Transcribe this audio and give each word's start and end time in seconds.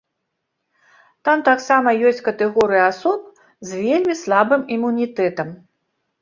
Там 1.27 1.43
таксама 1.49 1.93
ёсць 2.11 2.21
катэгорыі 2.27 2.81
асоб 2.91 3.19
з 3.73 3.83
вельмі 3.83 4.17
слабым 4.23 4.61
імунітэтам. 4.79 5.55